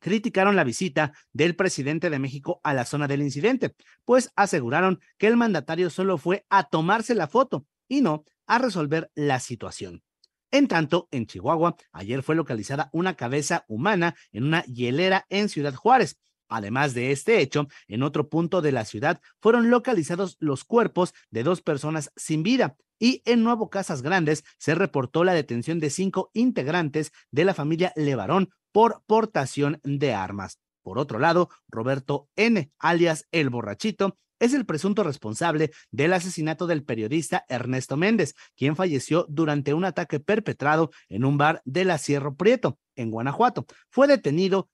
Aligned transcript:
criticaron 0.00 0.56
la 0.56 0.64
visita 0.64 1.12
del 1.32 1.56
presidente 1.56 2.08
de 2.08 2.18
México 2.18 2.60
a 2.62 2.72
la 2.72 2.84
zona 2.84 3.08
del 3.08 3.20
incidente, 3.20 3.74
pues 4.04 4.30
aseguraron 4.36 5.00
que 5.18 5.26
el 5.26 5.36
mandatario 5.36 5.90
solo 5.90 6.18
fue 6.18 6.46
a 6.50 6.68
tomarse 6.68 7.16
la 7.16 7.26
foto 7.26 7.66
y 7.88 8.00
no 8.00 8.24
a 8.46 8.58
resolver 8.58 9.10
la 9.14 9.40
situación. 9.40 10.02
En 10.50 10.66
tanto, 10.68 11.08
en 11.10 11.26
Chihuahua, 11.26 11.76
ayer 11.92 12.22
fue 12.22 12.34
localizada 12.34 12.88
una 12.92 13.14
cabeza 13.14 13.64
humana 13.68 14.14
en 14.32 14.44
una 14.44 14.64
hielera 14.64 15.26
en 15.28 15.48
Ciudad 15.48 15.74
Juárez. 15.74 16.18
Además 16.48 16.94
de 16.94 17.12
este 17.12 17.40
hecho, 17.40 17.68
en 17.86 18.02
otro 18.02 18.30
punto 18.30 18.62
de 18.62 18.72
la 18.72 18.86
ciudad 18.86 19.20
fueron 19.40 19.68
localizados 19.70 20.36
los 20.40 20.64
cuerpos 20.64 21.12
de 21.30 21.42
dos 21.42 21.60
personas 21.60 22.10
sin 22.16 22.42
vida 22.42 22.76
y 22.98 23.22
en 23.26 23.44
Nuevo 23.44 23.70
Casas 23.70 24.02
Grandes 24.02 24.44
se 24.58 24.74
reportó 24.74 25.24
la 25.24 25.34
detención 25.34 25.78
de 25.78 25.90
cinco 25.90 26.30
integrantes 26.32 27.12
de 27.30 27.44
la 27.44 27.54
familia 27.54 27.92
Levarón 27.96 28.50
por 28.72 29.02
portación 29.06 29.80
de 29.84 30.14
armas. 30.14 30.58
Por 30.88 30.98
otro 30.98 31.18
lado, 31.18 31.50
Roberto 31.68 32.30
N., 32.34 32.72
alias 32.78 33.26
El 33.30 33.50
Borrachito, 33.50 34.16
es 34.38 34.54
el 34.54 34.64
presunto 34.64 35.02
responsable 35.02 35.70
del 35.90 36.14
asesinato 36.14 36.66
del 36.66 36.82
periodista 36.82 37.44
Ernesto 37.50 37.98
Méndez, 37.98 38.34
quien 38.56 38.74
falleció 38.74 39.26
durante 39.28 39.74
un 39.74 39.84
ataque 39.84 40.18
perpetrado 40.18 40.90
en 41.10 41.26
un 41.26 41.36
bar 41.36 41.60
de 41.66 41.84
la 41.84 41.98
Sierra 41.98 42.32
Prieto, 42.32 42.78
en 42.96 43.10
Guanajuato. 43.10 43.66
Fue 43.90 44.06
detenido 44.06 44.70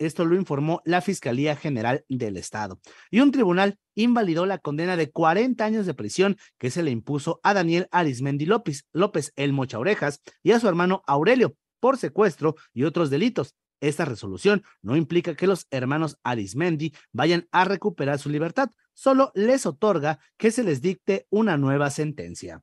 esto 0.00 0.24
lo 0.24 0.34
informó 0.34 0.82
la 0.84 1.00
Fiscalía 1.00 1.54
General 1.54 2.04
del 2.08 2.36
Estado. 2.36 2.80
Y 3.08 3.20
un 3.20 3.30
tribunal 3.30 3.78
invalidó 3.94 4.46
la 4.46 4.58
condena 4.58 4.96
de 4.96 5.12
40 5.12 5.64
años 5.64 5.86
de 5.86 5.94
prisión 5.94 6.38
que 6.58 6.72
se 6.72 6.82
le 6.82 6.90
impuso 6.90 7.38
a 7.44 7.54
Daniel 7.54 7.86
Arismendi 7.92 8.46
López, 8.46 8.84
López 8.92 9.32
el 9.36 9.52
Mocha 9.52 9.78
Orejas, 9.78 10.22
y 10.42 10.50
a 10.50 10.58
su 10.58 10.66
hermano 10.66 11.04
Aurelio 11.06 11.54
por 11.78 11.98
secuestro 11.98 12.56
y 12.72 12.82
otros 12.82 13.10
delitos. 13.10 13.54
Esta 13.80 14.04
resolución 14.04 14.62
no 14.82 14.96
implica 14.96 15.34
que 15.34 15.46
los 15.46 15.66
hermanos 15.70 16.18
Arismendi 16.22 16.94
vayan 17.12 17.48
a 17.50 17.64
recuperar 17.64 18.18
su 18.18 18.28
libertad, 18.28 18.70
solo 18.92 19.32
les 19.34 19.66
otorga 19.66 20.18
que 20.36 20.50
se 20.50 20.62
les 20.62 20.80
dicte 20.82 21.26
una 21.30 21.56
nueva 21.56 21.90
sentencia. 21.90 22.62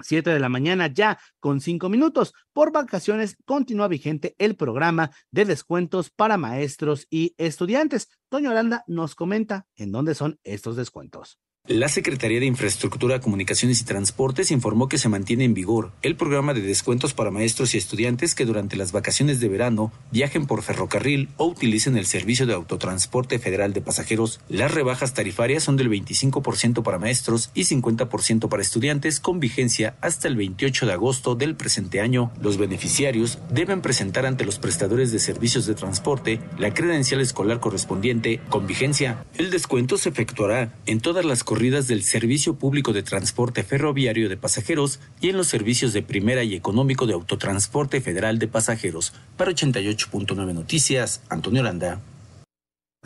Siete 0.00 0.30
de 0.30 0.40
la 0.40 0.48
mañana 0.48 0.88
ya 0.88 1.18
con 1.38 1.60
cinco 1.60 1.88
minutos. 1.88 2.34
Por 2.52 2.72
vacaciones 2.72 3.36
continúa 3.44 3.88
vigente 3.88 4.34
el 4.38 4.56
programa 4.56 5.10
de 5.30 5.44
descuentos 5.44 6.10
para 6.10 6.36
maestros 6.36 7.06
y 7.10 7.34
estudiantes. 7.38 8.08
Toño 8.28 8.50
Aranda 8.50 8.84
nos 8.86 9.14
comenta 9.14 9.66
en 9.76 9.92
dónde 9.92 10.14
son 10.14 10.38
estos 10.42 10.76
descuentos. 10.76 11.38
La 11.66 11.88
Secretaría 11.88 12.40
de 12.40 12.44
Infraestructura, 12.44 13.22
Comunicaciones 13.22 13.80
y 13.80 13.84
Transportes 13.86 14.50
informó 14.50 14.86
que 14.86 14.98
se 14.98 15.08
mantiene 15.08 15.44
en 15.44 15.54
vigor 15.54 15.92
el 16.02 16.14
programa 16.14 16.52
de 16.52 16.60
descuentos 16.60 17.14
para 17.14 17.30
maestros 17.30 17.74
y 17.74 17.78
estudiantes 17.78 18.34
que 18.34 18.44
durante 18.44 18.76
las 18.76 18.92
vacaciones 18.92 19.40
de 19.40 19.48
verano 19.48 19.90
viajen 20.10 20.44
por 20.44 20.62
ferrocarril 20.62 21.30
o 21.38 21.46
utilicen 21.46 21.96
el 21.96 22.04
servicio 22.04 22.44
de 22.44 22.52
autotransporte 22.52 23.38
federal 23.38 23.72
de 23.72 23.80
pasajeros. 23.80 24.40
Las 24.50 24.74
rebajas 24.74 25.14
tarifarias 25.14 25.62
son 25.62 25.78
del 25.78 25.88
25% 25.88 26.82
para 26.82 26.98
maestros 26.98 27.50
y 27.54 27.62
50% 27.62 28.50
para 28.50 28.62
estudiantes 28.62 29.18
con 29.18 29.40
vigencia 29.40 29.96
hasta 30.02 30.28
el 30.28 30.36
28 30.36 30.84
de 30.84 30.92
agosto 30.92 31.34
del 31.34 31.56
presente 31.56 32.02
año. 32.02 32.30
Los 32.42 32.58
beneficiarios 32.58 33.38
deben 33.48 33.80
presentar 33.80 34.26
ante 34.26 34.44
los 34.44 34.58
prestadores 34.58 35.12
de 35.12 35.18
servicios 35.18 35.64
de 35.64 35.74
transporte 35.74 36.40
la 36.58 36.74
credencial 36.74 37.22
escolar 37.22 37.60
correspondiente 37.60 38.42
con 38.50 38.66
vigencia. 38.66 39.24
El 39.38 39.50
descuento 39.50 39.96
se 39.96 40.10
efectuará 40.10 40.74
en 40.84 41.00
todas 41.00 41.24
las 41.24 41.42
corridas 41.54 41.86
del 41.86 42.02
Servicio 42.02 42.56
Público 42.56 42.92
de 42.92 43.04
Transporte 43.04 43.62
Ferroviario 43.62 44.28
de 44.28 44.36
Pasajeros 44.36 44.98
y 45.20 45.28
en 45.28 45.36
los 45.36 45.46
servicios 45.46 45.92
de 45.92 46.02
primera 46.02 46.42
y 46.42 46.56
económico 46.56 47.06
de 47.06 47.12
autotransporte 47.12 48.00
federal 48.00 48.40
de 48.40 48.48
pasajeros. 48.48 49.12
Para 49.36 49.52
88.9 49.52 50.52
Noticias, 50.52 51.22
Antonio 51.28 51.62
Landa. 51.62 52.00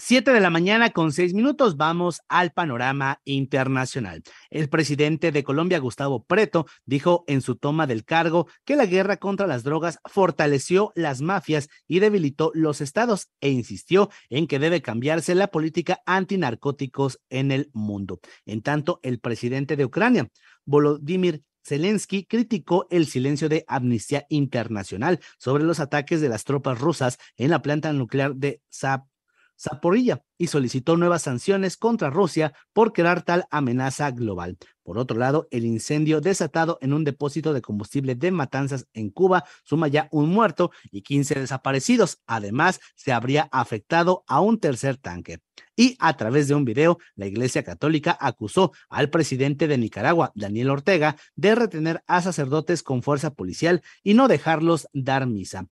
Siete 0.00 0.30
de 0.30 0.38
la 0.38 0.48
mañana 0.48 0.90
con 0.90 1.10
seis 1.12 1.34
minutos 1.34 1.76
vamos 1.76 2.20
al 2.28 2.52
panorama 2.52 3.20
internacional. 3.24 4.22
El 4.48 4.68
presidente 4.68 5.32
de 5.32 5.42
Colombia, 5.42 5.80
Gustavo 5.80 6.22
Preto, 6.22 6.66
dijo 6.86 7.24
en 7.26 7.42
su 7.42 7.56
toma 7.56 7.88
del 7.88 8.04
cargo 8.04 8.46
que 8.64 8.76
la 8.76 8.86
guerra 8.86 9.16
contra 9.16 9.48
las 9.48 9.64
drogas 9.64 9.98
fortaleció 10.04 10.92
las 10.94 11.20
mafias 11.20 11.68
y 11.88 11.98
debilitó 11.98 12.52
los 12.54 12.80
estados 12.80 13.30
e 13.40 13.50
insistió 13.50 14.08
en 14.30 14.46
que 14.46 14.60
debe 14.60 14.82
cambiarse 14.82 15.34
la 15.34 15.48
política 15.48 16.00
antinarcóticos 16.06 17.18
en 17.28 17.50
el 17.50 17.68
mundo. 17.72 18.20
En 18.46 18.62
tanto, 18.62 19.00
el 19.02 19.18
presidente 19.18 19.74
de 19.74 19.84
Ucrania, 19.84 20.30
Volodymyr 20.64 21.42
Zelensky 21.64 22.24
criticó 22.24 22.86
el 22.90 23.06
silencio 23.06 23.48
de 23.48 23.64
Amnistía 23.66 24.26
Internacional 24.28 25.18
sobre 25.38 25.64
los 25.64 25.80
ataques 25.80 26.20
de 26.20 26.28
las 26.28 26.44
tropas 26.44 26.78
rusas 26.78 27.18
en 27.36 27.50
la 27.50 27.62
planta 27.62 27.92
nuclear 27.92 28.36
de 28.36 28.62
Zap 28.72 29.08
Zaporilla 29.58 30.22
y 30.38 30.46
solicitó 30.46 30.96
nuevas 30.96 31.22
sanciones 31.22 31.76
contra 31.76 32.10
Rusia 32.10 32.52
por 32.72 32.92
crear 32.92 33.22
tal 33.22 33.44
amenaza 33.50 34.10
global. 34.10 34.56
Por 34.82 34.96
otro 34.96 35.18
lado, 35.18 35.48
el 35.50 35.66
incendio 35.66 36.20
desatado 36.20 36.78
en 36.80 36.94
un 36.94 37.04
depósito 37.04 37.52
de 37.52 37.60
combustible 37.60 38.14
de 38.14 38.30
Matanzas 38.30 38.86
en 38.94 39.10
Cuba 39.10 39.44
suma 39.62 39.88
ya 39.88 40.08
un 40.12 40.30
muerto 40.30 40.70
y 40.90 41.02
15 41.02 41.40
desaparecidos. 41.40 42.22
Además, 42.26 42.80
se 42.94 43.12
habría 43.12 43.48
afectado 43.52 44.24
a 44.26 44.40
un 44.40 44.60
tercer 44.60 44.96
tanque. 44.96 45.40
Y 45.76 45.96
a 45.98 46.16
través 46.16 46.48
de 46.48 46.54
un 46.54 46.64
video, 46.64 46.98
la 47.16 47.26
Iglesia 47.26 47.62
Católica 47.62 48.16
acusó 48.18 48.72
al 48.88 49.10
presidente 49.10 49.68
de 49.68 49.76
Nicaragua, 49.76 50.32
Daniel 50.34 50.70
Ortega, 50.70 51.16
de 51.36 51.54
retener 51.54 52.02
a 52.06 52.22
sacerdotes 52.22 52.82
con 52.82 53.02
fuerza 53.02 53.34
policial 53.34 53.82
y 54.02 54.14
no 54.14 54.28
dejarlos 54.28 54.88
dar 54.92 55.26
misa. 55.26 55.66